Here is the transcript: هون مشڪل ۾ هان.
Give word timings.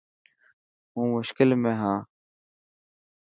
هون 0.93 1.05
مشڪل 1.15 1.49
۾ 1.65 1.73
هان. 1.81 1.97